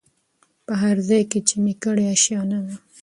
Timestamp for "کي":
1.31-1.39